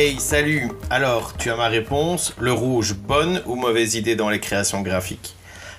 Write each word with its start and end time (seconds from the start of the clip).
Hey, 0.00 0.20
salut 0.20 0.68
Alors, 0.90 1.36
tu 1.36 1.50
as 1.50 1.56
ma 1.56 1.66
réponse, 1.66 2.32
le 2.38 2.52
rouge, 2.52 2.94
bonne 2.94 3.42
ou 3.46 3.56
mauvaise 3.56 3.96
idée 3.96 4.14
dans 4.14 4.30
les 4.30 4.38
créations 4.38 4.80
graphiques? 4.80 5.34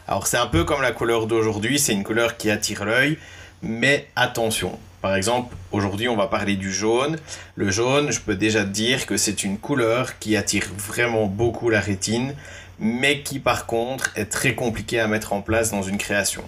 Alors, 0.10 0.28
c'est 0.28 0.36
un 0.36 0.46
peu 0.46 0.66
comme 0.66 0.82
la 0.82 0.92
couleur 0.92 1.26
d'aujourd'hui, 1.26 1.80
c'est 1.80 1.94
une 1.94 2.04
couleur 2.04 2.36
qui 2.36 2.52
attire 2.52 2.84
l'œil, 2.84 3.18
mais 3.62 4.10
attention. 4.18 4.78
Par 5.02 5.16
exemple, 5.16 5.56
aujourd'hui, 5.71 6.10
on 6.10 6.18
va 6.18 6.28
parler 6.28 6.57
du 6.57 6.70
jaune. 6.70 7.18
Le 7.56 7.71
jaune, 7.71 8.12
je 8.12 8.20
peux 8.20 8.36
déjà 8.36 8.66
te 8.66 8.71
dire 8.71 9.06
que 9.06 9.16
c'est 9.16 9.46
une 9.46 9.57
couleur 9.57 10.20
qui 10.20 10.36
attire 10.36 10.68
vraiment 10.76 11.28
beaucoup 11.28 11.70
la 11.70 11.79
rétine, 11.79 12.36
mais 12.78 13.21
qui 13.21 13.40
par 13.40 13.68
contre 13.68 14.12
est 14.18 14.26
très 14.26 14.54
compliquée 14.54 15.00
à 15.00 15.07
mettre 15.07 15.32
en 15.32 15.42
place 15.42 15.71
dans 15.71 15.84
une 15.84 15.98
création. 15.98 16.43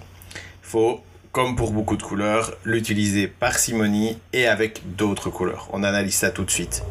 Faut 0.61 0.99
comme 1.31 1.55
pour 1.55 1.71
beaucoup 1.71 1.95
de 1.95 2.03
couleurs, 2.03 2.51
l'utiliser 2.65 3.27
parcimonie 3.27 4.17
et 4.33 4.47
avec 4.47 4.81
d'autres 4.97 5.29
couleurs. 5.29 5.69
On 5.71 5.83
analyse 5.83 6.15
ça 6.15 6.31
tout 6.31 6.43
de 6.43 6.51
suite. 6.51 6.83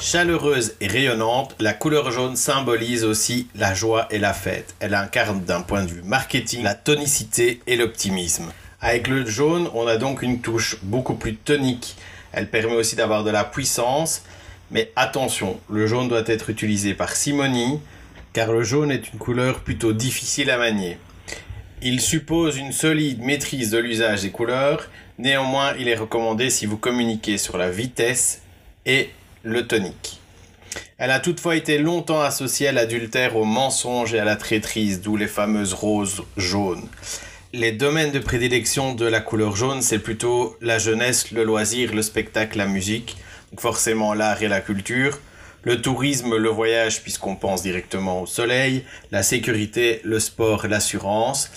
Chaleureuse 0.00 0.76
et 0.80 0.86
rayonnante, 0.86 1.56
la 1.58 1.72
couleur 1.72 2.12
jaune 2.12 2.36
symbolise 2.36 3.04
aussi 3.04 3.48
la 3.56 3.74
joie 3.74 4.06
et 4.12 4.18
la 4.18 4.32
fête. 4.32 4.76
Elle 4.78 4.94
incarne 4.94 5.42
d'un 5.42 5.60
point 5.60 5.82
de 5.82 5.90
vue 5.90 6.02
marketing 6.02 6.62
la 6.62 6.74
tonicité 6.74 7.60
et 7.66 7.74
l'optimisme. 7.74 8.52
Avec 8.80 9.08
le 9.08 9.26
jaune, 9.26 9.68
on 9.74 9.88
a 9.88 9.96
donc 9.96 10.22
une 10.22 10.40
touche 10.40 10.78
beaucoup 10.82 11.14
plus 11.14 11.34
tonique. 11.34 11.96
Elle 12.30 12.48
permet 12.48 12.76
aussi 12.76 12.94
d'avoir 12.94 13.24
de 13.24 13.30
la 13.30 13.42
puissance. 13.42 14.22
Mais 14.70 14.92
attention, 14.94 15.58
le 15.68 15.88
jaune 15.88 16.08
doit 16.08 16.22
être 16.26 16.48
utilisé 16.48 16.94
par 16.94 17.16
simonie, 17.16 17.80
car 18.32 18.52
le 18.52 18.62
jaune 18.62 18.92
est 18.92 19.12
une 19.12 19.18
couleur 19.18 19.60
plutôt 19.60 19.92
difficile 19.92 20.50
à 20.50 20.58
manier. 20.58 20.96
Il 21.82 22.00
suppose 22.00 22.56
une 22.56 22.72
solide 22.72 23.20
maîtrise 23.20 23.70
de 23.70 23.78
l'usage 23.78 24.22
des 24.22 24.30
couleurs, 24.30 24.88
néanmoins 25.18 25.74
il 25.76 25.88
est 25.88 25.96
recommandé 25.96 26.50
si 26.50 26.66
vous 26.66 26.76
communiquez 26.76 27.36
sur 27.36 27.58
la 27.58 27.70
vitesse 27.70 28.42
et 28.86 29.10
le 29.42 29.66
tonique. 29.66 30.20
Elle 30.98 31.10
a 31.10 31.20
toutefois 31.20 31.56
été 31.56 31.78
longtemps 31.78 32.20
associée 32.20 32.68
à 32.68 32.72
l'adultère, 32.72 33.36
au 33.36 33.44
mensonge 33.44 34.14
et 34.14 34.18
à 34.18 34.24
la 34.24 34.36
traîtrise, 34.36 35.00
d'où 35.00 35.16
les 35.16 35.28
fameuses 35.28 35.72
roses 35.72 36.24
jaunes. 36.36 36.88
Les 37.52 37.72
domaines 37.72 38.10
de 38.10 38.18
prédilection 38.18 38.94
de 38.94 39.06
la 39.06 39.20
couleur 39.20 39.56
jaune, 39.56 39.80
c'est 39.80 40.00
plutôt 40.00 40.56
la 40.60 40.78
jeunesse, 40.78 41.30
le 41.30 41.44
loisir, 41.44 41.94
le 41.94 42.02
spectacle, 42.02 42.58
la 42.58 42.66
musique, 42.66 43.16
donc 43.50 43.60
forcément 43.60 44.12
l'art 44.12 44.42
et 44.42 44.48
la 44.48 44.60
culture, 44.60 45.18
le 45.62 45.80
tourisme, 45.80 46.36
le 46.36 46.48
voyage, 46.48 47.02
puisqu'on 47.02 47.36
pense 47.36 47.62
directement 47.62 48.22
au 48.22 48.26
soleil, 48.26 48.84
la 49.10 49.22
sécurité, 49.22 50.00
le 50.04 50.20
sport, 50.20 50.66
l'assurance, 50.66 51.50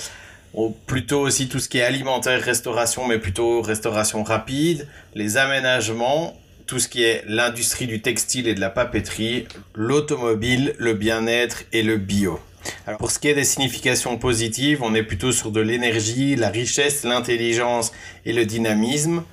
plutôt 0.85 1.21
aussi 1.21 1.49
tout 1.49 1.59
ce 1.59 1.69
qui 1.69 1.79
est 1.79 1.83
alimentaire, 1.83 2.41
restauration, 2.41 3.07
mais 3.07 3.19
plutôt 3.19 3.61
restauration 3.61 4.23
rapide, 4.23 4.87
les 5.15 5.37
aménagements, 5.37 6.37
tout 6.71 6.79
ce 6.79 6.87
qui 6.87 7.03
est 7.03 7.25
l'industrie 7.27 7.85
du 7.85 8.01
textile 8.01 8.47
et 8.47 8.55
de 8.55 8.61
la 8.61 8.69
papeterie, 8.69 9.45
l'automobile, 9.75 10.73
le 10.77 10.93
bien-être 10.93 11.65
et 11.73 11.83
le 11.83 11.97
bio. 11.97 12.39
Alors 12.87 12.97
pour 12.97 13.11
ce 13.11 13.19
qui 13.19 13.27
est 13.27 13.33
des 13.33 13.43
significations 13.43 14.17
positives, 14.17 14.81
on 14.81 14.95
est 14.95 15.03
plutôt 15.03 15.33
sur 15.33 15.51
de 15.51 15.59
l'énergie, 15.59 16.37
la 16.37 16.47
richesse, 16.47 17.03
l'intelligence 17.03 17.91
et 18.25 18.31
le 18.31 18.45
dynamisme. 18.45 19.25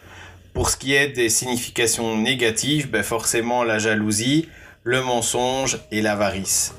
Pour 0.53 0.69
ce 0.69 0.77
qui 0.77 0.94
est 0.94 1.10
des 1.10 1.28
significations 1.28 2.16
négatives, 2.16 2.91
ben 2.91 3.04
forcément 3.04 3.62
la 3.62 3.78
jalousie, 3.78 4.48
le 4.82 5.00
mensonge 5.00 5.78
et 5.93 6.03
l'avarice. 6.03 6.75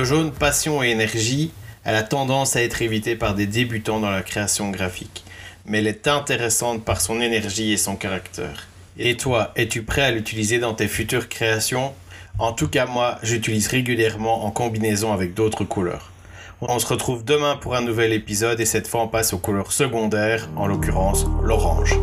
Le 0.00 0.06
jaune 0.06 0.32
passion 0.32 0.82
et 0.82 0.88
énergie, 0.88 1.50
elle 1.84 1.94
a 1.94 2.02
tendance 2.02 2.56
à 2.56 2.62
être 2.62 2.80
évitée 2.80 3.16
par 3.16 3.34
des 3.34 3.44
débutants 3.44 4.00
dans 4.00 4.08
la 4.08 4.22
création 4.22 4.70
graphique, 4.70 5.24
mais 5.66 5.80
elle 5.80 5.86
est 5.88 6.08
intéressante 6.08 6.86
par 6.86 7.02
son 7.02 7.20
énergie 7.20 7.72
et 7.72 7.76
son 7.76 7.96
caractère. 7.96 8.66
Et 8.98 9.18
toi, 9.18 9.52
es-tu 9.56 9.82
prêt 9.82 10.00
à 10.00 10.10
l'utiliser 10.10 10.58
dans 10.58 10.72
tes 10.72 10.88
futures 10.88 11.28
créations? 11.28 11.92
En 12.38 12.54
tout 12.54 12.68
cas, 12.68 12.86
moi, 12.86 13.18
j'utilise 13.22 13.66
régulièrement 13.66 14.46
en 14.46 14.50
combinaison 14.50 15.12
avec 15.12 15.34
d'autres 15.34 15.64
couleurs. 15.64 16.10
On 16.62 16.78
se 16.78 16.86
retrouve 16.86 17.22
demain 17.22 17.56
pour 17.56 17.74
un 17.74 17.82
nouvel 17.82 18.14
épisode 18.14 18.58
et 18.58 18.64
cette 18.64 18.88
fois 18.88 19.02
on 19.02 19.08
passe 19.08 19.34
aux 19.34 19.38
couleurs 19.38 19.70
secondaires, 19.70 20.48
en 20.56 20.66
l'occurrence 20.66 21.26
l'orange. 21.42 21.94